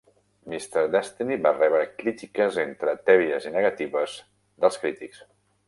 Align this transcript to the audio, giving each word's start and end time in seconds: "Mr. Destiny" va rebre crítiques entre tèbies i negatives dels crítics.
"Mr. 0.51 0.83
Destiny" 0.95 1.37
va 1.47 1.51
rebre 1.57 1.83
crítiques 1.99 2.59
entre 2.63 2.97
tèbies 3.11 3.47
i 3.51 3.55
negatives 3.59 4.19
dels 4.67 4.85
crítics. 4.87 5.25